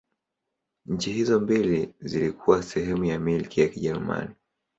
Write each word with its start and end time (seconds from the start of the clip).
Nchi 0.85 1.11
hizo 1.13 1.39
mbili 1.39 1.93
zilikuwa 1.99 2.63
sehemu 2.63 3.05
ya 3.05 3.19
Milki 3.19 3.61
ya 3.61 3.67
Kijerumani. 3.69 4.35